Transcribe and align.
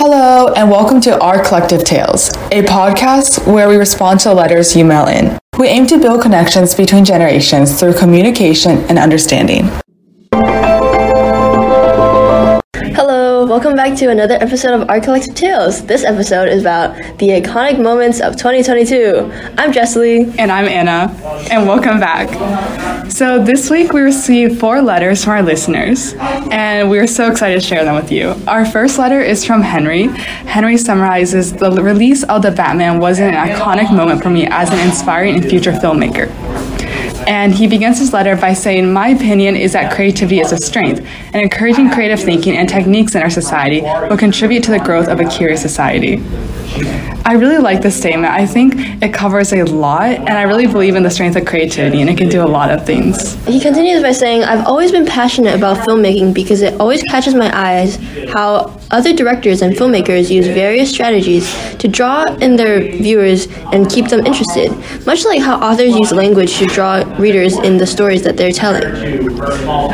Hello, 0.00 0.52
and 0.54 0.70
welcome 0.70 1.00
to 1.00 1.20
Our 1.20 1.42
Collective 1.42 1.82
Tales, 1.82 2.30
a 2.52 2.62
podcast 2.62 3.52
where 3.52 3.68
we 3.68 3.74
respond 3.74 4.20
to 4.20 4.32
letters 4.32 4.76
you 4.76 4.84
mail 4.84 5.08
in. 5.08 5.36
We 5.58 5.66
aim 5.66 5.88
to 5.88 5.98
build 5.98 6.22
connections 6.22 6.72
between 6.72 7.04
generations 7.04 7.80
through 7.80 7.94
communication 7.94 8.78
and 8.84 8.96
understanding. 8.96 9.68
Hello, 12.98 13.46
welcome 13.46 13.76
back 13.76 13.96
to 13.98 14.10
another 14.10 14.34
episode 14.40 14.72
of 14.72 14.90
Our 14.90 15.00
Collective 15.00 15.32
Tales. 15.32 15.86
This 15.86 16.02
episode 16.02 16.48
is 16.48 16.62
about 16.62 16.96
the 17.18 17.28
iconic 17.28 17.80
moments 17.80 18.20
of 18.20 18.34
2022. 18.34 19.30
I'm 19.56 19.72
Jessie. 19.72 20.24
And 20.36 20.50
I'm 20.50 20.66
Anna, 20.66 21.14
and 21.48 21.64
welcome 21.64 22.00
back. 22.00 22.28
So, 23.08 23.40
this 23.40 23.70
week 23.70 23.92
we 23.92 24.00
received 24.00 24.58
four 24.58 24.82
letters 24.82 25.22
from 25.22 25.34
our 25.34 25.42
listeners, 25.44 26.14
and 26.50 26.90
we 26.90 26.98
are 26.98 27.06
so 27.06 27.30
excited 27.30 27.60
to 27.60 27.64
share 27.64 27.84
them 27.84 27.94
with 27.94 28.10
you. 28.10 28.34
Our 28.48 28.66
first 28.66 28.98
letter 28.98 29.20
is 29.20 29.44
from 29.44 29.62
Henry. 29.62 30.08
Henry 30.48 30.76
summarizes 30.76 31.52
the 31.52 31.70
release 31.70 32.24
of 32.24 32.42
The 32.42 32.50
Batman 32.50 32.98
was 32.98 33.20
an 33.20 33.34
iconic 33.34 33.96
moment 33.96 34.24
for 34.24 34.30
me 34.30 34.48
as 34.48 34.70
an 34.70 34.80
inspiring 34.80 35.36
and 35.36 35.48
future 35.48 35.70
filmmaker. 35.70 36.26
And 37.28 37.54
he 37.54 37.66
begins 37.66 37.98
his 37.98 38.14
letter 38.14 38.36
by 38.36 38.54
saying, 38.54 38.90
My 38.90 39.08
opinion 39.08 39.54
is 39.54 39.74
that 39.74 39.94
creativity 39.94 40.40
is 40.40 40.50
a 40.50 40.56
strength, 40.56 41.06
and 41.34 41.42
encouraging 41.42 41.90
creative 41.90 42.18
thinking 42.18 42.56
and 42.56 42.66
techniques 42.66 43.14
in 43.14 43.20
our 43.20 43.28
society 43.28 43.82
will 43.82 44.16
contribute 44.16 44.64
to 44.64 44.70
the 44.70 44.78
growth 44.78 45.08
of 45.08 45.20
a 45.20 45.28
curious 45.28 45.60
society. 45.60 46.24
I 47.26 47.34
really 47.34 47.58
like 47.58 47.82
this 47.82 47.94
statement. 47.94 48.32
I 48.32 48.46
think 48.46 48.74
it 49.02 49.12
covers 49.12 49.52
a 49.52 49.64
lot, 49.64 50.12
and 50.12 50.30
I 50.30 50.42
really 50.42 50.66
believe 50.66 50.94
in 50.94 51.02
the 51.02 51.10
strength 51.10 51.36
of 51.36 51.44
creativity, 51.44 52.00
and 52.00 52.08
it 52.08 52.16
can 52.16 52.30
do 52.30 52.42
a 52.42 52.48
lot 52.48 52.70
of 52.70 52.86
things. 52.86 53.34
He 53.44 53.60
continues 53.60 54.02
by 54.02 54.12
saying, 54.12 54.44
I've 54.44 54.66
always 54.66 54.90
been 54.90 55.04
passionate 55.04 55.54
about 55.54 55.86
filmmaking 55.86 56.32
because 56.32 56.62
it 56.62 56.80
always 56.80 57.02
catches 57.02 57.34
my 57.34 57.50
eyes 57.54 57.96
how 58.32 58.77
other 58.90 59.12
directors 59.12 59.62
and 59.62 59.74
filmmakers 59.74 60.30
use 60.30 60.46
various 60.46 60.90
strategies 60.90 61.52
to 61.76 61.88
draw 61.88 62.24
in 62.36 62.56
their 62.56 62.80
viewers 62.80 63.46
and 63.72 63.90
keep 63.90 64.08
them 64.08 64.24
interested, 64.26 64.70
much 65.06 65.24
like 65.24 65.40
how 65.40 65.60
authors 65.60 65.94
use 65.94 66.12
language 66.12 66.56
to 66.58 66.66
draw 66.66 67.02
readers 67.18 67.58
in 67.58 67.76
the 67.76 67.86
stories 67.86 68.22
that 68.22 68.36
they're 68.36 68.52
telling. 68.52 68.82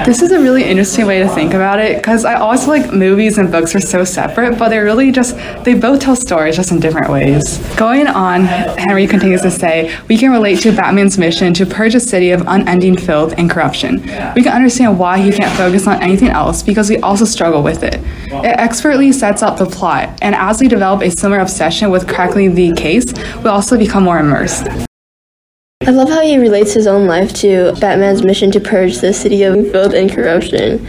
This 0.04 0.22
is 0.22 0.30
a 0.30 0.38
really 0.40 0.64
interesting 0.64 1.06
way 1.06 1.18
to 1.18 1.28
think 1.28 1.54
about 1.54 1.78
it 1.78 1.96
because 1.96 2.24
I 2.24 2.34
always 2.34 2.64
feel 2.64 2.78
like 2.78 2.92
movies 2.92 3.38
and 3.38 3.50
books 3.50 3.74
are 3.74 3.80
so 3.80 4.04
separate, 4.04 4.58
but 4.58 4.68
they're 4.68 4.84
really 4.84 5.10
just, 5.10 5.36
they 5.64 5.74
both 5.74 6.00
tell 6.00 6.16
stories 6.16 6.56
just 6.56 6.70
in 6.70 6.78
different 6.80 7.10
ways. 7.10 7.58
Going 7.76 8.06
on, 8.06 8.44
Henry 8.44 9.06
continues 9.06 9.42
to 9.42 9.50
say, 9.50 9.96
we 10.08 10.16
can 10.16 10.30
relate 10.30 10.60
to 10.60 10.72
Batman's 10.72 11.18
mission 11.18 11.52
to 11.54 11.66
purge 11.66 11.94
a 11.94 12.00
city 12.00 12.30
of 12.30 12.42
unending 12.46 12.96
filth 12.96 13.34
and 13.36 13.50
corruption. 13.50 14.00
We 14.36 14.42
can 14.42 14.52
understand 14.52 14.98
why 14.98 15.18
he 15.18 15.32
can't 15.32 15.54
focus 15.56 15.86
on 15.86 16.00
anything 16.02 16.28
else 16.28 16.62
because 16.62 16.88
we 16.88 16.98
also 16.98 17.24
struggle 17.24 17.62
with 17.62 17.82
it. 17.82 18.00
It 18.44 18.58
expertly 18.84 19.12
sets 19.12 19.42
up 19.42 19.56
the 19.56 19.64
plot, 19.64 20.10
and 20.20 20.34
as 20.34 20.60
we 20.60 20.68
develop 20.68 21.00
a 21.00 21.10
similar 21.10 21.40
obsession 21.40 21.90
with 21.90 22.06
cracking 22.06 22.54
the 22.54 22.70
case, 22.74 23.06
we 23.38 23.48
also 23.48 23.78
become 23.78 24.04
more 24.04 24.18
immersed. 24.18 24.68
I 25.86 25.90
love 25.90 26.10
how 26.10 26.20
he 26.20 26.36
relates 26.36 26.74
his 26.74 26.86
own 26.86 27.06
life 27.06 27.32
to 27.36 27.72
Batman's 27.80 28.22
mission 28.22 28.50
to 28.50 28.60
purge 28.60 28.98
the 28.98 29.14
city 29.14 29.42
of 29.42 29.54
filth 29.72 29.94
and 29.94 30.12
corruption. 30.12 30.86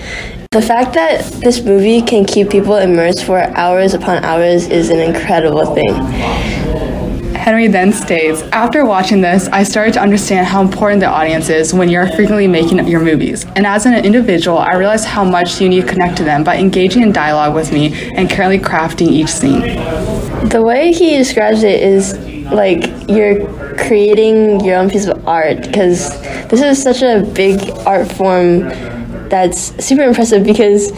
The 0.52 0.62
fact 0.62 0.94
that 0.96 1.24
this 1.40 1.62
movie 1.62 2.02
can 2.02 2.26
keep 2.26 2.50
people 2.50 2.76
immersed 2.76 3.24
for 3.24 3.40
hours 3.40 3.94
upon 3.94 4.26
hours 4.26 4.68
is 4.68 4.90
an 4.90 5.00
incredible 5.00 5.74
thing. 5.74 6.65
Henry 7.46 7.68
then 7.68 7.94
states, 7.94 8.42
After 8.52 8.84
watching 8.86 9.22
this, 9.22 9.48
I 9.50 9.62
started 9.62 9.94
to 9.94 10.02
understand 10.02 10.48
how 10.48 10.64
important 10.64 11.02
the 11.02 11.06
audience 11.06 11.48
is 11.48 11.76
when 11.76 11.90
you're 11.90 12.08
frequently 12.08 12.48
making 12.48 12.88
your 12.88 13.02
movies. 13.02 13.46
And 13.56 13.68
as 13.68 13.86
an 13.86 13.94
individual, 14.04 14.58
I 14.58 14.74
realized 14.74 15.06
how 15.06 15.24
much 15.24 15.62
you 15.62 15.70
need 15.70 15.82
to 15.82 15.88
connect 15.88 16.18
to 16.18 16.24
them 16.24 16.44
by 16.44 16.58
engaging 16.58 17.04
in 17.04 17.12
dialogue 17.12 17.54
with 17.54 17.72
me 17.72 17.94
and 18.16 18.32
currently 18.32 18.58
crafting 18.58 19.10
each 19.10 19.30
scene. 19.30 19.62
The 20.50 20.64
way 20.66 20.92
he 20.92 21.18
describes 21.18 21.62
it 21.62 21.82
is 21.82 22.18
like 22.52 23.08
you're 23.08 23.46
creating 23.76 24.66
your 24.66 24.78
own 24.78 24.90
piece 24.90 25.06
of 25.06 25.28
art 25.28 25.62
because 25.62 26.20
this 26.48 26.64
is 26.64 26.82
such 26.82 27.04
a 27.04 27.22
big 27.36 27.70
art 27.86 28.12
form 28.12 28.62
that's 29.30 29.86
super 29.86 30.02
impressive 30.02 30.44
because 30.44 30.92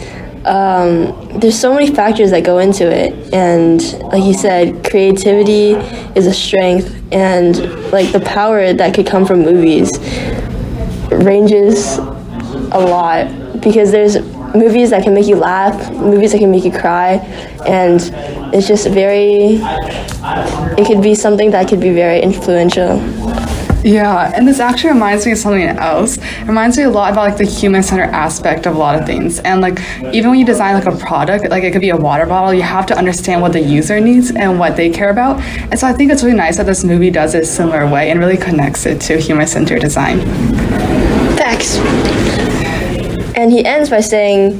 um, 0.48 1.38
there's 1.38 1.58
so 1.58 1.74
many 1.74 1.94
factors 1.94 2.30
that 2.30 2.42
go 2.42 2.58
into 2.58 2.90
it 2.90 3.34
and 3.34 3.82
like 4.04 4.24
you 4.24 4.32
said 4.32 4.82
creativity 4.88 5.72
is 6.18 6.26
a 6.26 6.32
strength 6.32 6.94
and 7.12 7.58
like 7.92 8.10
the 8.12 8.20
power 8.20 8.72
that 8.72 8.94
could 8.94 9.06
come 9.06 9.26
from 9.26 9.42
movies 9.42 9.92
ranges 11.10 11.98
a 11.98 12.80
lot 12.80 13.60
because 13.60 13.90
there's 13.90 14.18
movies 14.54 14.90
that 14.90 15.02
can 15.02 15.12
make 15.12 15.26
you 15.26 15.36
laugh 15.36 15.92
movies 15.92 16.32
that 16.32 16.38
can 16.38 16.50
make 16.50 16.64
you 16.64 16.72
cry 16.72 17.12
and 17.66 18.00
it's 18.54 18.66
just 18.66 18.88
very 18.88 19.60
it 20.78 20.86
could 20.86 21.02
be 21.02 21.14
something 21.14 21.50
that 21.50 21.68
could 21.68 21.80
be 21.80 21.92
very 21.92 22.20
influential 22.20 22.96
yeah, 23.84 24.32
and 24.34 24.46
this 24.46 24.58
actually 24.60 24.92
reminds 24.92 25.24
me 25.24 25.32
of 25.32 25.38
something 25.38 25.62
else. 25.62 26.18
It 26.18 26.46
reminds 26.46 26.76
me 26.76 26.84
a 26.84 26.90
lot 26.90 27.12
about 27.12 27.28
like 27.28 27.36
the 27.36 27.44
human 27.44 27.82
centered 27.82 28.10
aspect 28.10 28.66
of 28.66 28.74
a 28.74 28.78
lot 28.78 28.98
of 28.98 29.06
things. 29.06 29.38
And 29.40 29.60
like 29.60 29.78
even 30.12 30.30
when 30.30 30.38
you 30.38 30.44
design 30.44 30.74
like 30.74 30.86
a 30.86 30.96
product, 30.96 31.48
like 31.48 31.62
it 31.62 31.72
could 31.72 31.80
be 31.80 31.90
a 31.90 31.96
water 31.96 32.26
bottle, 32.26 32.52
you 32.52 32.62
have 32.62 32.86
to 32.86 32.96
understand 32.96 33.40
what 33.40 33.52
the 33.52 33.60
user 33.60 34.00
needs 34.00 34.30
and 34.32 34.58
what 34.58 34.76
they 34.76 34.90
care 34.90 35.10
about. 35.10 35.40
And 35.40 35.78
so 35.78 35.86
I 35.86 35.92
think 35.92 36.10
it's 36.10 36.22
really 36.22 36.36
nice 36.36 36.56
that 36.56 36.66
this 36.66 36.84
movie 36.84 37.10
does 37.10 37.34
it 37.34 37.44
a 37.44 37.46
similar 37.46 37.88
way 37.88 38.10
and 38.10 38.18
really 38.18 38.36
connects 38.36 38.84
it 38.84 39.00
to 39.02 39.18
human 39.18 39.46
centered 39.46 39.80
design. 39.80 40.20
Thanks. 41.36 41.76
And 43.36 43.52
he 43.52 43.64
ends 43.64 43.90
by 43.90 44.00
saying, 44.00 44.58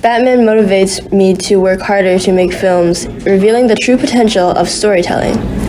Batman 0.00 0.40
motivates 0.40 1.12
me 1.12 1.34
to 1.34 1.56
work 1.56 1.80
harder 1.80 2.18
to 2.18 2.32
make 2.32 2.52
films, 2.52 3.06
revealing 3.24 3.66
the 3.66 3.76
true 3.76 3.96
potential 3.96 4.50
of 4.50 4.68
storytelling. 4.68 5.63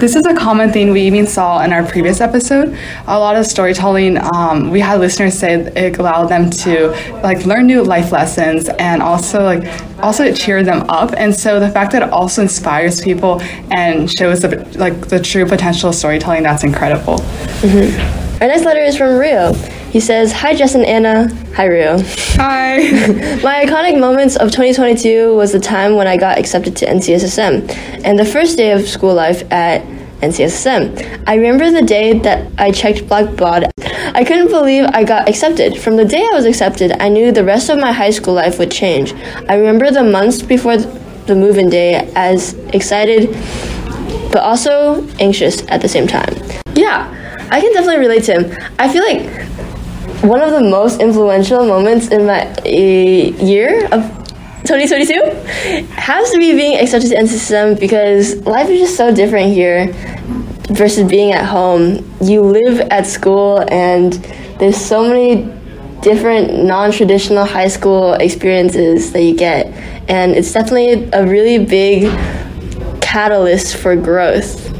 This 0.00 0.14
is 0.16 0.26
a 0.26 0.34
common 0.34 0.72
thing 0.72 0.90
we 0.90 1.02
even 1.02 1.26
saw 1.26 1.62
in 1.62 1.72
our 1.72 1.84
previous 1.84 2.20
episode. 2.20 2.76
A 3.06 3.18
lot 3.18 3.36
of 3.36 3.46
storytelling, 3.46 4.18
um, 4.34 4.70
we 4.70 4.80
had 4.80 5.00
listeners 5.00 5.38
say 5.38 5.54
it 5.54 5.98
allowed 5.98 6.26
them 6.26 6.50
to 6.50 6.90
like 7.22 7.44
learn 7.46 7.66
new 7.66 7.82
life 7.82 8.12
lessons 8.12 8.68
and 8.78 9.02
also 9.02 9.42
like 9.42 9.64
also 10.02 10.24
it 10.24 10.36
cheered 10.36 10.66
them 10.66 10.88
up. 10.88 11.12
And 11.16 11.34
so 11.34 11.60
the 11.60 11.70
fact 11.70 11.92
that 11.92 12.02
it 12.02 12.10
also 12.10 12.42
inspires 12.42 13.00
people 13.00 13.40
and 13.70 14.10
shows 14.10 14.42
the, 14.42 14.66
like 14.78 15.08
the 15.08 15.20
true 15.20 15.46
potential 15.46 15.90
of 15.90 15.94
storytelling, 15.94 16.42
that's 16.42 16.64
incredible. 16.64 17.18
Mm-hmm. 17.62 18.42
Our 18.42 18.48
next 18.48 18.64
letter 18.64 18.80
is 18.80 18.96
from 18.96 19.18
Rio. 19.18 19.52
He 19.94 20.00
says, 20.00 20.32
Hi, 20.32 20.56
Jess 20.56 20.74
and 20.74 20.84
Anna. 20.84 21.32
Hi, 21.54 21.66
Rio. 21.66 22.02
Hi. 22.34 22.78
My 23.44 23.64
iconic 23.64 24.00
moments 24.00 24.34
of 24.34 24.50
2022 24.50 25.36
was 25.36 25.52
the 25.52 25.60
time 25.60 25.94
when 25.94 26.08
I 26.08 26.16
got 26.16 26.36
accepted 26.36 26.74
to 26.78 26.86
NCSSM 26.86 27.70
and 28.02 28.18
the 28.18 28.24
first 28.24 28.56
day 28.56 28.72
of 28.72 28.88
school 28.88 29.14
life 29.14 29.44
at 29.52 29.82
NCSSM. 30.20 31.22
I 31.28 31.36
remember 31.36 31.70
the 31.70 31.82
day 31.82 32.18
that 32.18 32.50
I 32.58 32.72
checked 32.72 33.02
Blackbaud. 33.02 33.70
I 34.16 34.24
couldn't 34.24 34.48
believe 34.48 34.84
I 34.92 35.04
got 35.04 35.28
accepted. 35.28 35.80
From 35.80 35.94
the 35.94 36.04
day 36.04 36.28
I 36.28 36.34
was 36.34 36.44
accepted, 36.44 36.90
I 37.00 37.08
knew 37.08 37.30
the 37.30 37.44
rest 37.44 37.68
of 37.70 37.78
my 37.78 37.92
high 37.92 38.10
school 38.10 38.34
life 38.34 38.58
would 38.58 38.72
change. 38.72 39.12
I 39.48 39.54
remember 39.54 39.92
the 39.92 40.02
months 40.02 40.42
before 40.42 40.76
the 40.76 41.36
move-in 41.36 41.70
day 41.70 42.10
as 42.16 42.54
excited 42.72 43.32
but 44.32 44.42
also 44.42 45.06
anxious 45.20 45.62
at 45.68 45.80
the 45.82 45.88
same 45.88 46.08
time. 46.08 46.34
Yeah, 46.74 47.06
I 47.52 47.60
can 47.60 47.72
definitely 47.72 48.00
relate 48.00 48.24
to 48.24 48.40
him. 48.40 48.68
I 48.80 48.92
feel 48.92 49.04
like 49.04 49.43
one 50.24 50.40
of 50.40 50.50
the 50.50 50.60
most 50.60 51.00
influential 51.00 51.66
moments 51.66 52.08
in 52.08 52.26
my 52.26 52.46
uh, 52.46 52.64
year 52.64 53.84
of 53.92 54.00
2022 54.64 55.20
has 55.90 56.30
to 56.30 56.38
be 56.38 56.52
being 56.52 56.78
accepted 56.80 57.10
to 57.10 57.16
NCSSM 57.16 57.78
because 57.78 58.36
life 58.46 58.70
is 58.70 58.80
just 58.80 58.96
so 58.96 59.14
different 59.14 59.52
here 59.52 59.92
versus 60.70 61.06
being 61.10 61.32
at 61.32 61.44
home. 61.44 62.10
You 62.22 62.40
live 62.40 62.80
at 62.90 63.06
school 63.06 63.62
and 63.70 64.14
there's 64.58 64.78
so 64.78 65.06
many 65.06 65.44
different 66.00 66.64
non-traditional 66.64 67.44
high 67.44 67.68
school 67.68 68.14
experiences 68.14 69.12
that 69.12 69.22
you 69.22 69.36
get 69.36 69.66
and 70.08 70.32
it's 70.32 70.52
definitely 70.52 71.08
a 71.12 71.26
really 71.26 71.62
big 71.64 72.10
catalyst 73.02 73.76
for 73.76 73.94
growth 73.94 74.73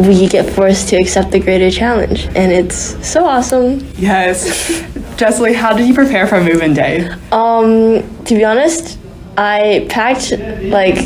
we 0.00 0.28
get 0.28 0.48
forced 0.50 0.88
to 0.88 0.96
accept 0.96 1.30
the 1.30 1.38
greater 1.38 1.70
challenge 1.70 2.26
and 2.36 2.52
it's 2.52 2.96
so 3.06 3.24
awesome 3.24 3.80
yes 3.96 4.82
Jessie, 5.16 5.52
how 5.52 5.76
did 5.76 5.86
you 5.86 5.94
prepare 5.94 6.26
for 6.26 6.40
move-in 6.40 6.74
day 6.74 7.08
um 7.32 8.02
to 8.24 8.34
be 8.34 8.44
honest 8.44 8.98
i 9.36 9.86
packed 9.90 10.32
like 10.62 10.96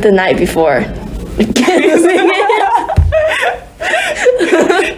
the 0.00 0.10
night 0.12 0.36
before 0.36 0.84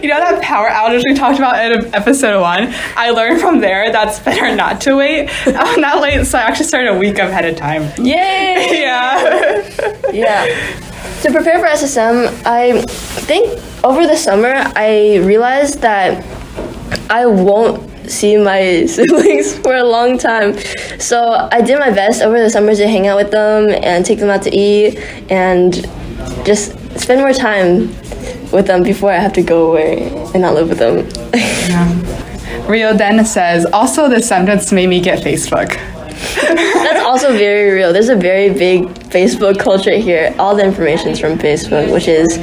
you 0.01 0.09
know 0.09 0.19
that 0.19 0.41
power 0.41 0.69
outage 0.69 1.03
we 1.07 1.13
talked 1.13 1.37
about 1.37 1.71
in 1.71 1.93
episode 1.93 2.41
one? 2.41 2.73
I 2.95 3.11
learned 3.11 3.41
from 3.41 3.59
there 3.59 3.91
that's 3.91 4.19
better 4.19 4.55
not 4.55 4.81
to 4.81 4.95
wait. 4.95 5.29
I'm 5.45 5.81
not 5.81 6.01
late, 6.01 6.25
so 6.25 6.37
I 6.37 6.43
actually 6.43 6.67
started 6.67 6.89
a 6.89 6.97
week 6.97 7.17
ahead 7.17 7.45
of 7.45 7.55
time. 7.55 7.83
Yay! 8.03 8.67
yeah. 8.81 10.11
yeah. 10.11 10.86
To 11.23 11.31
prepare 11.31 11.59
for 11.59 11.65
SSM, 11.65 12.43
I 12.45 12.81
think 13.25 13.59
over 13.83 14.05
the 14.05 14.15
summer 14.15 14.53
I 14.75 15.17
realized 15.17 15.81
that 15.81 16.23
I 17.09 17.25
won't 17.25 18.09
see 18.09 18.37
my 18.37 18.85
siblings 18.87 19.57
for 19.57 19.75
a 19.75 19.83
long 19.83 20.17
time. 20.17 20.57
So 20.99 21.31
I 21.51 21.61
did 21.61 21.79
my 21.79 21.89
best 21.89 22.21
over 22.21 22.39
the 22.39 22.49
summer 22.49 22.75
to 22.75 22.87
hang 22.87 23.07
out 23.07 23.17
with 23.17 23.31
them 23.31 23.69
and 23.83 24.05
take 24.05 24.19
them 24.19 24.29
out 24.29 24.43
to 24.43 24.55
eat 24.55 24.97
and 25.29 25.73
just 26.45 26.71
spend 26.99 27.21
more 27.21 27.33
time 27.33 27.87
with 28.51 28.67
them 28.67 28.83
before 28.83 29.11
I 29.11 29.17
have 29.17 29.33
to 29.33 29.41
go 29.41 29.71
away 29.71 30.09
and 30.33 30.41
not 30.41 30.53
live 30.53 30.69
with 30.69 30.79
them. 30.79 31.07
Rio 32.69 32.93
then 32.93 33.25
says, 33.25 33.65
also 33.65 34.07
this 34.07 34.27
sentence 34.27 34.71
made 34.71 34.87
me 34.87 34.99
get 35.01 35.23
Facebook. 35.23 35.96
That's 36.35 37.03
also 37.03 37.31
very 37.37 37.71
real. 37.71 37.93
There's 37.93 38.09
a 38.09 38.15
very 38.15 38.53
big 38.53 38.85
Facebook 39.09 39.59
culture 39.59 39.95
here. 39.95 40.33
All 40.39 40.55
the 40.55 40.63
information's 40.63 41.19
from 41.19 41.37
Facebook, 41.37 41.91
which 41.91 42.07
is 42.07 42.37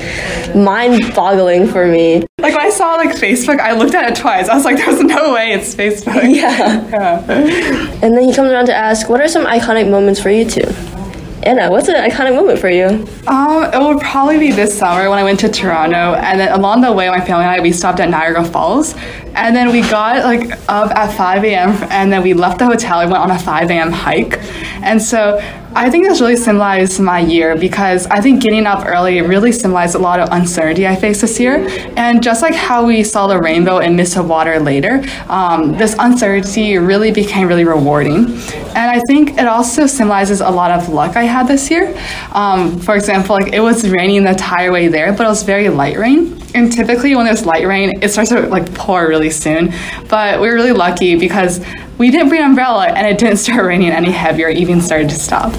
mind-boggling 0.55 1.67
for 1.69 1.87
me. 1.87 2.27
Like 2.39 2.55
when 2.55 2.67
I 2.67 2.71
saw 2.71 2.95
like 2.97 3.11
Facebook, 3.11 3.59
I 3.61 3.73
looked 3.73 3.95
at 3.95 4.11
it 4.11 4.17
twice. 4.17 4.49
I 4.49 4.55
was 4.55 4.65
like, 4.65 4.77
"There's 4.77 5.01
no 5.01 5.33
way 5.33 5.53
it's 5.53 5.75
Facebook." 5.75 6.23
Yeah. 6.35 6.89
Yeah. 6.89 7.99
And 8.03 8.17
then 8.17 8.23
he 8.25 8.35
comes 8.35 8.51
around 8.51 8.67
to 8.67 8.75
ask, 8.75 9.09
"What 9.09 9.21
are 9.21 9.29
some 9.29 9.47
iconic 9.47 9.91
moments 9.91 10.21
for 10.21 10.31
you 10.31 10.45
two?" 10.49 10.63
Anna, 11.45 11.71
what's 11.71 11.89
an 11.89 11.97
iconic 11.97 12.35
moment 12.35 12.59
for 12.59 12.71
you? 12.71 12.87
Um, 13.27 13.65
it 13.65 13.79
would 13.79 14.01
probably 14.01 14.39
be 14.39 14.51
this 14.51 14.77
summer 14.79 15.11
when 15.11 15.19
I 15.19 15.25
went 15.25 15.41
to 15.41 15.51
Toronto, 15.51 16.15
and 16.15 16.41
then 16.41 16.51
along 16.53 16.81
the 16.81 16.91
way, 16.91 17.11
my 17.11 17.21
family 17.21 17.45
and 17.45 17.51
I 17.51 17.61
we 17.61 17.71
stopped 17.71 18.01
at 18.01 18.09
Niagara 18.09 18.43
Falls, 18.43 18.95
and 19.35 19.55
then 19.55 19.71
we 19.71 19.83
got 19.83 20.25
like 20.25 20.53
up 20.71 20.91
at 20.93 21.15
5 21.15 21.45
a.m. 21.45 21.71
and 21.91 22.11
then 22.11 22.23
we 22.23 22.33
left 22.33 22.61
the 22.61 22.65
hotel. 22.65 23.01
and 23.01 23.11
went 23.11 23.23
on 23.23 23.31
a 23.31 23.39
5 23.39 23.71
a.m. 23.71 23.93
hike, 23.93 24.39
and 24.83 25.03
so 25.03 25.39
I 25.77 25.91
think 25.91 26.07
this 26.07 26.21
really 26.21 26.37
symbolized 26.37 26.99
my 27.01 27.19
year 27.19 27.57
because 27.59 28.07
I 28.07 28.21
think 28.23 28.41
getting 28.41 28.65
up 28.65 28.87
early 28.87 29.21
really 29.21 29.53
symbolized 29.53 29.97
a 29.97 29.99
lot 29.99 30.21
of 30.21 30.29
uncertainty 30.31 30.87
I 30.87 30.95
faced 30.95 31.21
this 31.21 31.41
year. 31.41 31.67
And 31.97 32.23
just 32.23 32.43
like 32.43 32.55
how 32.55 32.87
we 32.87 33.03
saw 33.03 33.27
the 33.27 33.41
rainbow 33.41 33.79
in 33.79 33.97
Mist 33.97 34.17
of 34.17 34.29
Water 34.29 34.61
later, 34.61 35.05
um, 35.29 35.77
this 35.77 35.97
uncertainty 35.99 36.79
really 36.79 37.11
became 37.11 37.49
really 37.49 37.65
rewarding. 37.65 38.39
And 38.75 38.91
I 38.91 39.01
think 39.07 39.39
it 39.39 39.47
also 39.47 39.87
symbolizes 39.87 40.41
a 40.41 40.51
lot 40.51 40.71
of 40.71 40.89
luck 40.89 41.17
I 41.17 41.25
had 41.25 41.47
this 41.47 41.71
year. 41.71 41.97
Um, 42.33 42.79
for 42.81 42.97
example, 42.97 43.37
like 43.37 43.53
it 43.53 43.61
was 43.61 43.89
raining 43.89 44.25
the 44.25 44.31
entire 44.31 44.73
way 44.73 44.89
there, 44.89 45.13
but 45.13 45.25
it 45.27 45.29
was 45.29 45.43
very 45.43 45.69
light 45.69 45.97
rain. 45.97 46.41
And 46.55 46.73
typically 46.73 47.15
when 47.17 47.25
there's 47.25 47.47
light 47.47 47.67
rain, 47.67 48.01
it 48.03 48.11
starts 48.11 48.31
to 48.31 48.43
like 48.47 48.73
pour 48.75 49.09
really 49.09 49.31
soon. 49.31 49.73
But 50.09 50.41
we 50.41 50.49
were 50.49 50.55
really 50.55 50.73
lucky 50.73 51.17
because 51.17 51.65
we 51.99 52.11
didn't 52.11 52.29
bring 52.29 52.43
an 52.43 52.51
umbrella 52.51 52.87
and 52.89 53.07
it 53.07 53.19
didn't 53.19 53.37
start 53.39 53.65
raining 53.65 53.91
any 53.91 54.11
heavier, 54.11 54.49
it 54.49 54.59
even 54.59 54.81
started 54.81 55.09
to 55.11 55.17
stop. 55.17 55.53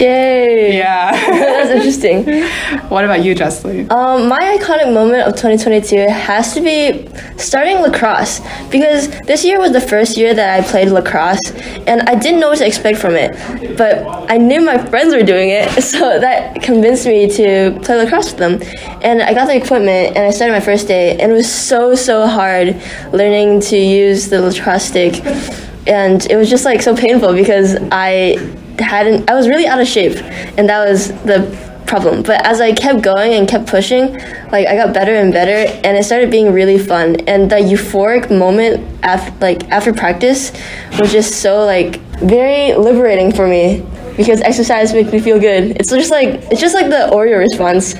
Yay! 0.00 0.76
Yeah. 0.76 1.10
That's 1.30 1.70
interesting. 1.70 2.24
what 2.88 3.04
about 3.04 3.24
you, 3.24 3.34
Justly? 3.34 3.88
Um, 3.90 4.28
my 4.28 4.38
iconic 4.58 4.92
moment 4.92 5.26
of 5.26 5.34
2022 5.34 6.08
has 6.08 6.54
to 6.54 6.60
be 6.60 7.08
starting 7.36 7.78
lacrosse 7.78 8.40
because 8.70 9.08
this 9.22 9.44
year 9.44 9.58
was 9.58 9.72
the 9.72 9.80
first 9.80 10.16
year 10.16 10.34
that 10.34 10.60
I 10.60 10.66
played 10.66 10.88
lacrosse 10.88 11.50
and 11.86 12.02
I 12.02 12.14
didn't 12.14 12.38
know 12.38 12.50
what 12.50 12.58
to 12.58 12.66
expect 12.66 12.98
from 12.98 13.14
it. 13.14 13.32
But 13.76 14.06
I 14.30 14.38
knew 14.38 14.60
my 14.60 14.78
friends 14.78 15.14
were 15.14 15.22
doing 15.22 15.50
it, 15.50 15.68
so 15.82 16.20
that 16.20 16.62
convinced 16.62 17.06
me 17.06 17.28
to 17.30 17.78
play 17.82 17.96
lacrosse 17.96 18.32
with 18.32 18.38
them. 18.38 18.62
And 19.02 19.20
I 19.20 19.34
got 19.34 19.46
the 19.46 19.56
equipment 19.56 20.16
and 20.16 20.18
I 20.18 20.30
started 20.30 20.52
my 20.52 20.60
first 20.60 20.86
day 20.86 21.18
and 21.18 21.32
it 21.32 21.34
was 21.34 21.50
so, 21.50 21.96
so 21.96 22.26
hard 22.26 22.80
learning 23.12 23.60
to 23.62 23.76
use 23.76 24.28
the 24.28 24.40
lacrosse 24.40 24.84
stick. 24.84 25.24
And 25.88 26.24
it 26.30 26.36
was 26.36 26.50
just 26.50 26.64
like 26.64 26.82
so 26.82 26.94
painful 26.94 27.32
because 27.32 27.76
I 27.90 28.36
hadn't 28.80 29.28
I 29.30 29.34
was 29.34 29.48
really 29.48 29.66
out 29.66 29.80
of 29.80 29.86
shape 29.86 30.16
and 30.56 30.68
that 30.68 30.88
was 30.88 31.08
the 31.24 31.68
problem. 31.86 32.22
But 32.22 32.46
as 32.46 32.60
I 32.60 32.72
kept 32.72 33.02
going 33.02 33.32
and 33.32 33.48
kept 33.48 33.66
pushing 33.66 34.12
like 34.52 34.66
I 34.66 34.76
got 34.76 34.94
better 34.94 35.14
and 35.14 35.32
better 35.32 35.72
and 35.84 35.96
it 35.96 36.04
started 36.04 36.30
being 36.30 36.52
really 36.52 36.78
fun. 36.78 37.16
And 37.26 37.50
the 37.50 37.56
euphoric 37.56 38.36
moment 38.36 38.86
after 39.02 39.32
like 39.40 39.68
after 39.70 39.92
practice 39.92 40.52
was 40.98 41.10
just 41.10 41.40
so 41.40 41.64
like 41.64 41.96
very 42.20 42.74
liberating 42.74 43.32
for 43.32 43.46
me 43.46 43.84
because 44.16 44.40
exercise 44.40 44.92
makes 44.92 45.12
me 45.12 45.20
feel 45.20 45.38
good. 45.40 45.76
It's 45.76 45.90
just 45.90 46.10
like 46.10 46.28
it's 46.50 46.60
just 46.60 46.74
like 46.74 46.86
the 46.86 47.08
Oreo 47.12 47.38
response 47.38 47.94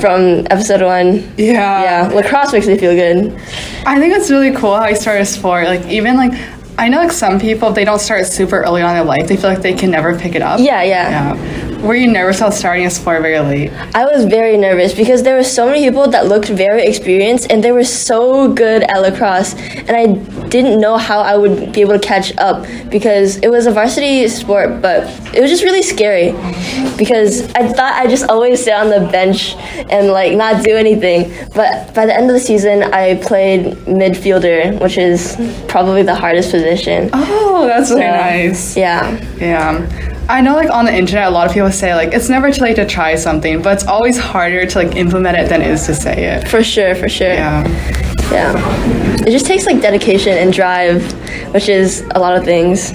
from 0.00 0.46
episode 0.50 0.82
one. 0.82 1.32
Yeah. 1.36 2.08
yeah 2.08 2.08
lacrosse 2.08 2.52
makes 2.52 2.66
me 2.66 2.76
feel 2.76 2.94
good. 2.94 3.38
I 3.86 3.98
think 3.98 4.14
it's 4.14 4.30
really 4.30 4.52
cool 4.52 4.74
how 4.74 4.88
you 4.88 4.96
start 4.96 5.20
a 5.20 5.26
sport. 5.26 5.66
Like 5.66 5.86
even 5.86 6.16
like 6.16 6.32
I 6.78 6.88
know 6.88 6.98
like 6.98 7.12
some 7.12 7.38
people 7.40 7.68
if 7.70 7.74
they 7.74 7.84
don't 7.84 7.98
start 8.00 8.24
super 8.26 8.62
early 8.62 8.82
on 8.82 8.90
in 8.90 8.96
their 8.96 9.04
life, 9.04 9.26
they 9.28 9.36
feel 9.36 9.50
like 9.50 9.62
they 9.62 9.74
can 9.74 9.90
never 9.90 10.16
pick 10.18 10.34
it 10.34 10.42
up. 10.42 10.60
yeah 10.60 10.82
yeah 10.82 11.10
Yeah. 11.34 11.67
Were 11.82 11.94
you 11.94 12.10
nervous 12.10 12.38
about 12.38 12.54
starting 12.54 12.86
a 12.86 12.90
sport 12.90 13.22
very 13.22 13.38
late? 13.38 13.72
I 13.94 14.04
was 14.04 14.24
very 14.24 14.56
nervous 14.56 14.92
because 14.92 15.22
there 15.22 15.36
were 15.36 15.44
so 15.44 15.64
many 15.64 15.84
people 15.84 16.08
that 16.10 16.26
looked 16.26 16.48
very 16.48 16.84
experienced 16.84 17.52
and 17.52 17.62
they 17.62 17.70
were 17.70 17.84
so 17.84 18.52
good 18.52 18.82
at 18.82 19.00
lacrosse 19.00 19.54
and 19.54 19.90
I 19.90 20.06
didn't 20.48 20.80
know 20.80 20.96
how 20.96 21.20
I 21.20 21.36
would 21.36 21.72
be 21.72 21.80
able 21.82 21.96
to 21.96 22.04
catch 22.04 22.36
up 22.38 22.66
because 22.90 23.36
it 23.38 23.48
was 23.48 23.66
a 23.66 23.70
varsity 23.70 24.26
sport 24.26 24.82
but 24.82 25.04
it 25.32 25.40
was 25.40 25.50
just 25.50 25.62
really 25.62 25.82
scary 25.82 26.32
because 26.98 27.48
I 27.54 27.68
thought 27.68 27.92
I'd 27.94 28.10
just 28.10 28.28
always 28.28 28.62
sit 28.64 28.74
on 28.74 28.90
the 28.90 29.08
bench 29.12 29.54
and 29.88 30.08
like 30.08 30.36
not 30.36 30.64
do 30.64 30.74
anything 30.76 31.32
but 31.54 31.94
by 31.94 32.06
the 32.06 32.14
end 32.14 32.28
of 32.28 32.34
the 32.34 32.40
season 32.40 32.82
I 32.82 33.14
played 33.22 33.74
midfielder 33.86 34.80
which 34.82 34.98
is 34.98 35.36
probably 35.68 36.02
the 36.02 36.14
hardest 36.14 36.50
position. 36.50 37.10
Oh, 37.12 37.66
that's 37.68 37.90
really 37.90 38.02
So, 38.02 38.08
nice. 38.08 38.76
Yeah. 38.76 39.36
Yeah. 39.36 40.17
I 40.30 40.42
know 40.42 40.54
like 40.54 40.68
on 40.68 40.84
the 40.84 40.94
internet 40.94 41.26
a 41.26 41.30
lot 41.30 41.46
of 41.46 41.54
people 41.54 41.72
say 41.72 41.94
like 41.94 42.12
it's 42.12 42.28
never 42.28 42.50
too 42.50 42.62
late 42.62 42.76
to 42.76 42.84
try 42.86 43.14
something, 43.14 43.62
but 43.62 43.72
it's 43.72 43.86
always 43.86 44.18
harder 44.18 44.66
to 44.66 44.78
like 44.78 44.94
implement 44.94 45.38
it 45.38 45.48
than 45.48 45.62
it 45.62 45.70
is 45.70 45.86
to 45.86 45.94
say 45.94 46.24
it. 46.36 46.48
For 46.48 46.62
sure, 46.62 46.94
for 46.94 47.08
sure. 47.08 47.32
Yeah. 47.32 47.66
Yeah. 48.30 49.24
It 49.26 49.30
just 49.30 49.46
takes 49.46 49.64
like 49.64 49.80
dedication 49.80 50.36
and 50.36 50.52
drive, 50.52 51.02
which 51.54 51.70
is 51.70 52.02
a 52.14 52.18
lot 52.18 52.36
of 52.36 52.44
things. 52.44 52.92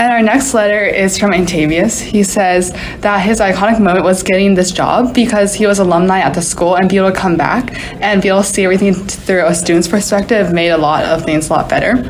And 0.00 0.10
our 0.10 0.22
next 0.22 0.54
letter 0.54 0.82
is 0.82 1.18
from 1.18 1.32
Antavius. 1.32 2.00
He 2.00 2.22
says 2.22 2.72
that 3.02 3.18
his 3.18 3.38
iconic 3.38 3.80
moment 3.80 4.02
was 4.02 4.22
getting 4.22 4.54
this 4.54 4.72
job 4.72 5.12
because 5.12 5.52
he 5.52 5.66
was 5.66 5.78
alumni 5.78 6.20
at 6.20 6.32
the 6.32 6.40
school 6.40 6.76
and 6.76 6.88
be 6.88 6.96
able 6.96 7.12
to 7.12 7.16
come 7.16 7.36
back 7.36 7.78
and 8.00 8.22
be 8.22 8.28
able 8.28 8.40
to 8.40 8.48
see 8.48 8.64
everything 8.64 8.94
through 8.94 9.44
a 9.44 9.54
student's 9.54 9.86
perspective 9.86 10.54
made 10.54 10.70
a 10.70 10.78
lot 10.78 11.04
of 11.04 11.22
things 11.26 11.50
a 11.50 11.52
lot 11.52 11.68
better. 11.68 12.02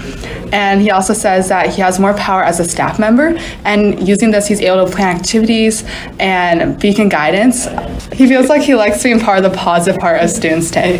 And 0.52 0.80
he 0.80 0.92
also 0.92 1.12
says 1.12 1.48
that 1.48 1.74
he 1.74 1.82
has 1.82 1.98
more 1.98 2.14
power 2.14 2.44
as 2.44 2.60
a 2.60 2.64
staff 2.64 3.00
member, 3.00 3.36
and 3.64 4.06
using 4.06 4.30
this, 4.30 4.46
he's 4.46 4.60
able 4.60 4.86
to 4.86 4.92
plan 4.92 5.16
activities 5.16 5.82
and 6.20 6.78
beacon 6.80 7.08
guidance. 7.08 7.66
He 8.12 8.28
feels 8.28 8.48
like 8.48 8.62
he 8.62 8.76
likes 8.76 9.02
being 9.02 9.18
part 9.18 9.44
of 9.44 9.50
the 9.50 9.56
positive 9.58 10.00
part 10.00 10.22
of 10.22 10.30
students' 10.30 10.70
day. 10.70 10.98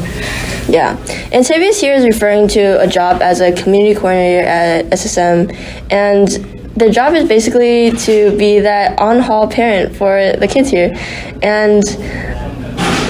Yeah. 0.69 0.97
Antavius 1.33 1.81
here 1.81 1.95
is 1.95 2.05
referring 2.05 2.49
to 2.49 2.81
a 2.81 2.87
job 2.89 3.23
as 3.23 3.41
a 3.41 3.53
community 3.53 3.95
coordinator 3.95 4.47
at 4.47 4.87
SSM. 4.87 5.53
And 5.91 6.60
the 6.81 6.91
job 6.91 7.15
is 7.15 7.29
basically 7.29 7.91
to 7.93 8.37
be 8.39 8.59
that 8.61 8.99
on 8.99 9.21
hall 9.21 9.47
parent 9.47 9.95
for 9.95 10.33
the 10.39 10.49
kids 10.49 10.71
here. 10.71 10.97
And 11.43 11.87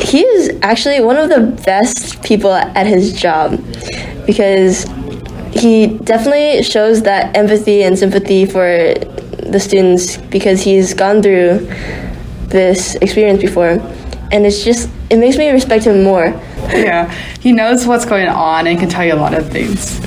he 0.02 0.22
is 0.22 0.58
actually 0.62 1.00
one 1.00 1.16
of 1.16 1.28
the 1.28 1.40
best 1.64 2.22
people 2.22 2.52
at 2.52 2.86
his 2.86 3.12
job 3.12 3.62
because 4.26 4.84
he 5.52 5.98
definitely 5.98 6.62
shows 6.64 7.02
that 7.02 7.36
empathy 7.36 7.84
and 7.84 7.96
sympathy 7.96 8.44
for 8.44 8.94
the 9.52 9.60
students 9.60 10.16
because 10.16 10.62
he's 10.62 10.92
gone 10.92 11.22
through 11.22 11.58
this 12.48 12.96
experience 12.96 13.40
before 13.40 13.78
and 14.32 14.46
it's 14.46 14.64
just 14.64 14.88
it 15.10 15.18
makes 15.18 15.36
me 15.36 15.50
respect 15.50 15.84
him 15.84 16.02
more 16.02 16.28
Yeah, 16.80 17.10
he 17.40 17.52
knows 17.52 17.86
what's 17.86 18.04
going 18.04 18.28
on 18.28 18.66
and 18.66 18.78
can 18.78 18.88
tell 18.88 19.04
you 19.04 19.14
a 19.14 19.16
lot 19.16 19.34
of 19.34 19.50
things. 19.50 20.06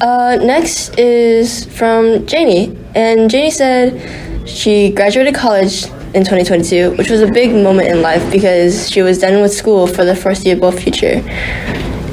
uh, 0.00 0.36
next 0.36 0.98
is 0.98 1.64
from 1.64 2.26
Janie. 2.26 2.76
And 2.94 3.30
Janie 3.30 3.50
said 3.50 4.48
she 4.48 4.90
graduated 4.90 5.34
college 5.34 5.84
in 6.12 6.24
2022 6.24 6.96
which 6.96 7.08
was 7.08 7.20
a 7.20 7.30
big 7.30 7.52
moment 7.52 7.86
in 7.86 8.02
life 8.02 8.32
because 8.32 8.90
she 8.90 9.00
was 9.00 9.18
done 9.18 9.40
with 9.40 9.52
school 9.52 9.86
for 9.86 10.04
the 10.04 10.14
foreseeable 10.14 10.72
future. 10.72 11.22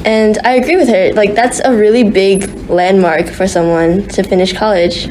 And 0.05 0.37
I 0.45 0.53
agree 0.55 0.77
with 0.77 0.87
her. 0.87 1.11
Like 1.13 1.35
that's 1.35 1.59
a 1.59 1.75
really 1.75 2.03
big 2.09 2.47
landmark 2.69 3.27
for 3.27 3.47
someone 3.47 4.07
to 4.09 4.23
finish 4.23 4.53
college. 4.53 5.07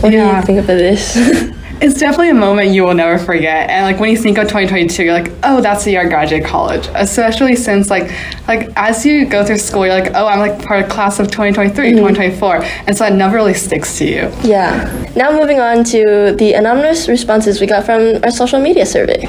What 0.00 0.10
do 0.10 0.16
you 0.16 0.42
think 0.42 0.58
of 0.60 0.66
this 0.66 1.14
It's 1.82 1.98
definitely 1.98 2.28
a 2.28 2.34
moment 2.34 2.72
you 2.72 2.82
will 2.84 2.94
never 2.94 3.16
forget. 3.16 3.70
And 3.70 3.86
like 3.86 3.98
when 3.98 4.10
you 4.10 4.16
think 4.16 4.36
of 4.36 4.44
2022, 4.44 5.02
you're 5.02 5.14
like, 5.14 5.32
oh, 5.44 5.62
that's 5.62 5.84
the 5.84 5.92
year 5.92 6.02
I 6.02 6.08
graduated 6.08 6.46
college. 6.46 6.88
Especially 6.94 7.56
since 7.56 7.88
like 7.88 8.10
like 8.46 8.70
as 8.76 9.06
you 9.06 9.24
go 9.24 9.44
through 9.44 9.58
school, 9.58 9.86
you're 9.86 9.98
like, 9.98 10.12
oh, 10.14 10.26
I'm 10.26 10.40
like 10.40 10.62
part 10.62 10.84
of 10.84 10.90
class 10.90 11.18
of 11.18 11.28
2023, 11.30 11.92
mm-hmm. 11.92 11.96
2024, 11.96 12.62
and 12.86 12.96
so 12.96 13.04
that 13.04 13.14
never 13.14 13.36
really 13.36 13.54
sticks 13.54 13.96
to 13.98 14.04
you. 14.04 14.30
Yeah. 14.42 15.10
Now 15.16 15.32
moving 15.32 15.58
on 15.58 15.84
to 15.84 16.34
the 16.36 16.52
anonymous 16.52 17.08
responses 17.08 17.60
we 17.60 17.66
got 17.66 17.86
from 17.86 18.22
our 18.24 18.30
social 18.30 18.60
media 18.60 18.84
survey. 18.84 19.26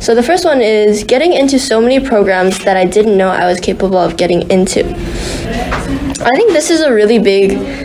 So 0.00 0.14
the 0.14 0.22
first 0.22 0.44
one 0.44 0.60
is 0.60 1.04
getting 1.04 1.32
into 1.32 1.58
so 1.58 1.80
many 1.80 1.98
programs 1.98 2.62
that 2.64 2.76
I 2.76 2.84
didn't 2.84 3.16
know 3.16 3.28
I 3.28 3.46
was 3.46 3.60
capable 3.60 3.98
of 3.98 4.16
getting 4.16 4.50
into. 4.50 4.84
I 4.86 6.30
think 6.36 6.52
this 6.52 6.70
is 6.70 6.80
a 6.80 6.92
really 6.92 7.18
big 7.18 7.83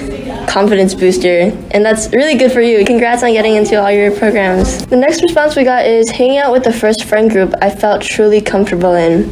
confidence 0.50 0.96
booster, 0.96 1.56
and 1.72 1.86
that's 1.86 2.12
really 2.12 2.36
good 2.36 2.52
for 2.52 2.60
you. 2.62 2.84
Congrats 2.84 3.24
on 3.24 3.32
getting 3.32 3.56
into 3.56 3.80
all 3.80 3.92
your 3.92 4.12
programs. 4.18 4.86
The 4.88 4.96
next 4.98 5.22
response 5.22 5.56
we 5.56 5.64
got 5.64 5.86
is 5.86 6.10
hanging 6.10 6.40
out 6.40 6.52
with 6.52 6.64
the 6.64 6.74
first 6.74 7.06
friend 7.06 7.30
group 7.30 7.54
I 7.62 7.70
felt 7.70 8.02
truly 8.02 8.42
comfortable 8.42 8.94
in. 8.96 9.32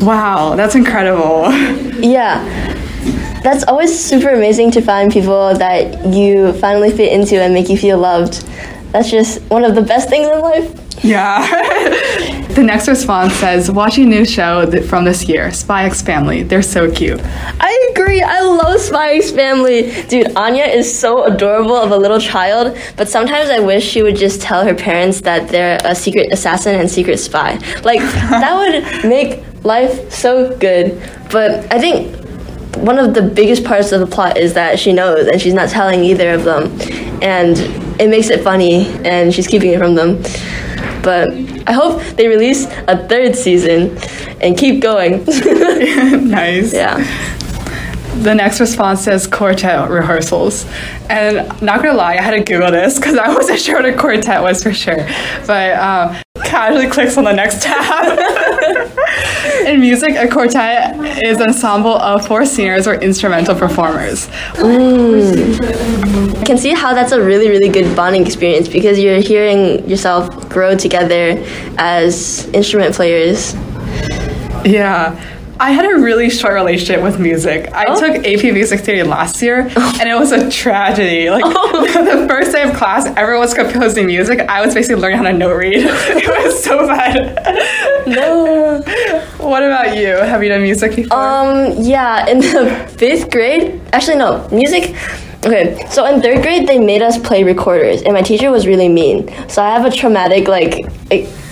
Wow, 0.00 0.54
that's 0.56 0.74
incredible. 0.74 1.46
Yeah. 2.00 2.42
That's 3.42 3.62
always 3.64 3.98
super 3.98 4.30
amazing 4.30 4.70
to 4.70 4.80
find 4.80 5.12
people 5.12 5.52
that 5.54 6.14
you 6.14 6.54
finally 6.54 6.90
fit 6.90 7.12
into 7.12 7.38
and 7.38 7.52
make 7.52 7.68
you 7.68 7.76
feel 7.76 7.98
loved. 7.98 8.42
That's 8.92 9.10
just 9.10 9.42
one 9.50 9.64
of 9.64 9.74
the 9.74 9.82
best 9.82 10.08
things 10.08 10.26
in 10.26 10.40
life. 10.40 11.04
Yeah. 11.04 11.46
the 12.60 12.66
next 12.66 12.88
response 12.88 13.32
says, 13.36 13.70
watching 13.70 14.10
new 14.10 14.26
show 14.26 14.70
th- 14.70 14.84
from 14.84 15.06
this 15.06 15.26
year, 15.26 15.50
Spy 15.50 15.84
X 15.84 16.02
Family. 16.02 16.42
They're 16.42 16.60
so 16.60 16.90
cute. 16.90 17.18
I 17.24 17.90
agree. 17.92 18.20
I 18.20 18.40
love 18.42 18.78
Spy 18.80 19.14
X 19.14 19.30
Family. 19.30 19.90
Dude, 20.08 20.36
Anya 20.36 20.64
is 20.64 20.86
so 20.86 21.24
adorable 21.24 21.74
of 21.74 21.90
a 21.90 21.96
little 21.96 22.20
child, 22.20 22.76
but 22.98 23.08
sometimes 23.08 23.48
I 23.48 23.60
wish 23.60 23.82
she 23.88 24.02
would 24.02 24.16
just 24.16 24.42
tell 24.42 24.62
her 24.62 24.74
parents 24.74 25.22
that 25.22 25.48
they're 25.48 25.78
a 25.86 25.94
secret 25.94 26.30
assassin 26.32 26.78
and 26.78 26.90
secret 26.90 27.16
spy. 27.16 27.54
Like, 27.82 28.00
that 28.42 28.54
would 28.54 29.08
make 29.08 29.42
life 29.64 30.12
so 30.12 30.54
good. 30.58 31.00
But 31.30 31.72
I 31.72 31.78
think 31.78 32.14
one 32.76 32.98
of 32.98 33.14
the 33.14 33.22
biggest 33.22 33.64
parts 33.64 33.90
of 33.90 34.00
the 34.00 34.06
plot 34.06 34.36
is 34.36 34.52
that 34.52 34.78
she 34.78 34.92
knows 34.92 35.28
and 35.28 35.40
she's 35.40 35.54
not 35.54 35.70
telling 35.70 36.04
either 36.04 36.30
of 36.34 36.44
them. 36.44 36.64
And 37.22 37.56
it 37.98 38.10
makes 38.10 38.28
it 38.28 38.44
funny 38.44 38.86
and 39.04 39.32
she's 39.32 39.46
keeping 39.46 39.70
it 39.72 39.78
from 39.78 39.94
them. 39.94 40.22
But 41.02 41.28
I 41.66 41.72
hope 41.72 42.02
they 42.16 42.28
release 42.28 42.66
a 42.88 43.06
third 43.08 43.36
season 43.36 43.96
and 44.40 44.56
keep 44.56 44.80
going. 44.82 45.24
nice. 46.28 46.72
yeah. 46.72 46.96
The 48.22 48.34
next 48.34 48.60
response 48.60 49.02
says 49.02 49.26
quartet 49.26 49.88
rehearsals. 49.88 50.66
And 51.08 51.46
not 51.62 51.82
gonna 51.82 51.94
lie, 51.96 52.14
I 52.16 52.22
had 52.22 52.32
to 52.32 52.42
Google 52.42 52.70
this 52.70 52.98
because 52.98 53.16
I 53.16 53.32
wasn't 53.32 53.58
sure 53.64 53.76
what 53.76 53.86
a 53.86 53.96
quartet 53.96 54.42
was 54.42 54.62
for 54.62 54.74
sure. 54.74 55.06
But 55.46 55.78
um, 55.78 56.16
casually 56.44 56.88
clicks 56.88 57.16
on 57.16 57.24
the 57.24 57.32
next 57.32 57.62
tab. 57.62 58.18
In 59.66 59.80
music, 59.80 60.16
a 60.16 60.26
quartet 60.28 60.96
is 61.24 61.38
an 61.38 61.50
ensemble 61.50 61.96
of 61.96 62.26
four 62.26 62.46
singers 62.46 62.86
or 62.86 62.94
instrumental 62.94 63.54
performers. 63.54 64.28
I 64.56 66.44
can 66.46 66.56
see 66.56 66.70
how 66.70 66.94
that's 66.94 67.12
a 67.12 67.22
really, 67.22 67.48
really 67.48 67.68
good 67.68 67.94
bonding 67.94 68.24
experience 68.26 68.68
because 68.68 68.98
you're 68.98 69.20
hearing 69.20 69.88
yourself 69.88 70.48
grow 70.48 70.76
together 70.76 71.42
as 71.78 72.46
instrument 72.48 72.94
players. 72.94 73.54
Yeah. 74.64 75.18
I 75.62 75.72
had 75.72 75.84
a 75.84 75.98
really 76.00 76.30
short 76.30 76.54
relationship 76.54 77.02
with 77.02 77.18
music. 77.20 77.70
I 77.74 77.84
Oh. 77.88 78.00
took 78.00 78.24
AP 78.26 78.50
Music 78.50 78.80
Theory 78.80 79.02
last 79.02 79.42
year, 79.42 79.58
and 80.00 80.08
it 80.08 80.18
was 80.18 80.32
a 80.32 80.50
tragedy. 80.50 81.28
Like 81.28 81.44
the 81.44 82.24
first 82.26 82.52
day 82.52 82.62
of 82.62 82.74
class, 82.74 83.04
everyone 83.14 83.40
was 83.40 83.52
composing 83.52 84.06
music. 84.06 84.40
I 84.48 84.64
was 84.64 84.72
basically 84.74 85.02
learning 85.02 85.18
how 85.18 85.24
to 85.24 85.34
note 85.34 85.54
read. 85.54 85.74
it 85.76 86.44
was 86.44 86.64
so 86.64 86.86
bad. 86.86 87.14
No. 88.06 88.82
What 89.40 89.62
about 89.62 89.96
you? 89.96 90.08
Have 90.16 90.42
you 90.42 90.48
done 90.50 90.62
music 90.62 90.94
before? 90.96 91.16
Um, 91.18 91.72
yeah, 91.78 92.28
in 92.28 92.38
the 92.40 92.86
fifth 92.98 93.30
grade, 93.30 93.80
actually, 93.92 94.16
no, 94.16 94.46
music. 94.52 94.94
Okay, 95.46 95.82
so 95.88 96.04
in 96.04 96.20
third 96.20 96.42
grade, 96.42 96.68
they 96.68 96.78
made 96.78 97.00
us 97.00 97.16
play 97.18 97.42
recorders, 97.42 98.02
and 98.02 98.12
my 98.12 98.20
teacher 98.20 98.50
was 98.50 98.66
really 98.66 98.88
mean. 98.88 99.28
So 99.48 99.62
I 99.62 99.70
have 99.70 99.86
a 99.86 99.90
traumatic, 99.90 100.46
like, 100.46 100.74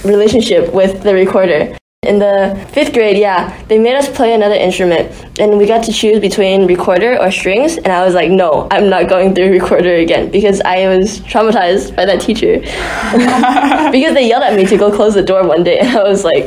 relationship 0.05 0.73
with 0.75 1.03
the 1.03 1.15
recorder. 1.15 1.78
In 2.07 2.21
the 2.21 2.65
fifth 2.71 2.93
grade, 2.93 3.19
yeah, 3.19 3.61
they 3.67 3.77
made 3.77 3.97
us 3.97 4.09
play 4.09 4.33
another 4.33 4.55
instrument, 4.55 5.11
and 5.41 5.59
we 5.59 5.67
got 5.67 5.83
to 5.83 5.93
choose 5.93 6.21
between 6.21 6.69
recorder 6.69 7.21
or 7.21 7.33
strings. 7.33 7.77
And 7.77 7.89
I 7.89 8.05
was 8.05 8.15
like, 8.15 8.31
no, 8.31 8.69
I'm 8.71 8.89
not 8.89 9.09
going 9.09 9.35
through 9.35 9.51
recorder 9.61 9.97
again 9.97 10.31
because 10.31 10.61
I 10.61 10.97
was 10.97 11.19
traumatized 11.23 11.97
by 11.97 12.05
that 12.05 12.21
teacher. 12.21 12.61
because 13.91 14.15
they 14.15 14.29
yelled 14.29 14.45
at 14.45 14.55
me 14.55 14.65
to 14.67 14.77
go 14.79 14.95
close 14.95 15.15
the 15.15 15.25
door 15.25 15.45
one 15.45 15.65
day, 15.65 15.79
and 15.81 15.89
I 15.89 16.05
was 16.05 16.23
like, 16.23 16.45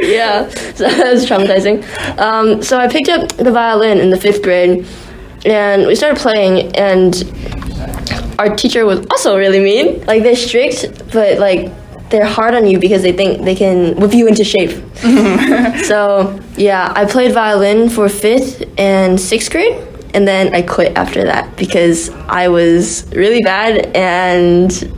yeah, 0.00 0.48
so 0.48 0.84
that 0.84 1.12
was 1.12 1.26
traumatizing. 1.26 1.82
Um, 2.20 2.62
so 2.62 2.78
I 2.78 2.86
picked 2.86 3.08
up 3.08 3.30
the 3.30 3.50
violin 3.50 3.98
in 3.98 4.10
the 4.10 4.16
fifth 4.16 4.44
grade, 4.44 4.86
and 5.44 5.88
we 5.88 5.96
started 5.96 6.20
playing, 6.20 6.76
and 6.76 7.16
our 8.38 8.54
teacher 8.54 8.86
was 8.86 9.04
also 9.10 9.36
really 9.36 9.58
mean. 9.58 10.06
Like 10.06 10.22
they're 10.22 10.36
strict, 10.36 11.10
but 11.12 11.40
like 11.40 11.72
they're 12.10 12.26
hard 12.26 12.54
on 12.54 12.66
you 12.66 12.78
because 12.78 13.02
they 13.02 13.12
think 13.12 13.44
they 13.44 13.54
can 13.54 13.96
whip 13.96 14.12
you 14.12 14.26
into 14.26 14.44
shape. 14.44 14.70
so 15.84 16.38
yeah, 16.56 16.92
I 16.94 17.04
played 17.04 17.32
violin 17.32 17.88
for 17.88 18.08
fifth 18.08 18.64
and 18.78 19.20
sixth 19.20 19.50
grade, 19.50 19.86
and 20.14 20.26
then 20.26 20.54
I 20.54 20.62
quit 20.62 20.96
after 20.96 21.24
that 21.24 21.56
because 21.56 22.10
I 22.28 22.48
was 22.48 23.06
really 23.14 23.42
bad 23.42 23.96
and. 23.96 24.96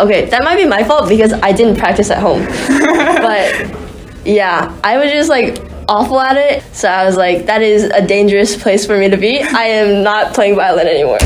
Okay, 0.00 0.24
that 0.24 0.42
might 0.42 0.56
be 0.56 0.66
my 0.66 0.82
fault 0.82 1.08
because 1.08 1.32
I 1.32 1.52
didn't 1.52 1.76
practice 1.78 2.10
at 2.10 2.18
home. 2.18 2.44
but 2.68 4.26
yeah, 4.26 4.76
I 4.82 4.98
was 4.98 5.12
just 5.12 5.28
like 5.28 5.56
awful 5.88 6.20
at 6.20 6.36
it. 6.36 6.62
So 6.74 6.88
I 6.88 7.04
was 7.04 7.16
like, 7.16 7.46
that 7.46 7.62
is 7.62 7.84
a 7.84 8.04
dangerous 8.04 8.60
place 8.60 8.86
for 8.86 8.98
me 8.98 9.08
to 9.08 9.16
be. 9.16 9.40
I 9.40 9.64
am 9.64 10.02
not 10.02 10.34
playing 10.34 10.56
violin 10.56 10.86
anymore. 10.86 11.18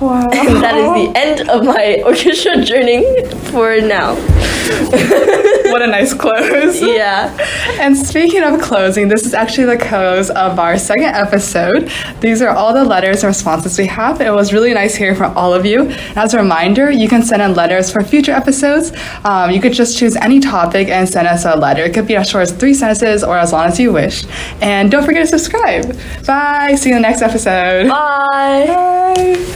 Wow. 0.00 0.28
And 0.32 0.62
that 0.62 0.76
is 0.76 0.88
the 0.94 1.18
end 1.18 1.48
of 1.48 1.64
my 1.64 2.02
orchestra 2.06 2.62
journey 2.64 3.04
for 3.50 3.80
now. 3.80 4.16
what 5.76 5.86
a 5.86 5.90
nice 5.90 6.14
close. 6.14 6.80
Yeah. 6.80 7.36
And 7.78 7.94
speaking 7.94 8.42
of 8.42 8.58
closing, 8.60 9.08
this 9.08 9.26
is 9.26 9.34
actually 9.34 9.66
the 9.66 9.76
close 9.76 10.30
of 10.30 10.58
our 10.58 10.78
second 10.78 11.14
episode. 11.14 11.90
These 12.20 12.40
are 12.40 12.48
all 12.48 12.72
the 12.72 12.84
letters 12.84 13.22
and 13.22 13.28
responses 13.28 13.78
we 13.78 13.86
have. 13.86 14.20
It 14.20 14.30
was 14.30 14.52
really 14.52 14.72
nice 14.72 14.94
hearing 14.94 15.14
from 15.14 15.36
all 15.36 15.52
of 15.52 15.66
you. 15.66 15.90
As 16.16 16.32
a 16.32 16.38
reminder, 16.38 16.90
you 16.90 17.06
can 17.08 17.22
send 17.22 17.42
in 17.42 17.52
letters 17.54 17.90
for 17.90 18.02
future 18.02 18.32
episodes. 18.32 18.92
Um, 19.24 19.50
you 19.50 19.60
could 19.60 19.74
just 19.74 19.98
choose 19.98 20.16
any 20.16 20.40
topic 20.40 20.88
and 20.88 21.06
send 21.06 21.28
us 21.28 21.44
a 21.44 21.54
letter. 21.54 21.82
It 21.84 21.92
could 21.92 22.06
be 22.06 22.16
as 22.16 22.30
short 22.30 22.42
as 22.44 22.52
three 22.52 22.72
sentences 22.72 23.22
or 23.22 23.36
as 23.36 23.52
long 23.52 23.66
as 23.66 23.78
you 23.78 23.92
wish. 23.92 24.24
And 24.62 24.90
don't 24.90 25.04
forget 25.04 25.28
to 25.28 25.38
subscribe. 25.38 25.84
Bye. 26.26 26.76
See 26.76 26.88
you 26.88 26.96
in 26.96 27.02
the 27.02 27.08
next 27.08 27.20
episode. 27.20 27.88
Bye. 27.88 28.66
Bye. 28.66 29.46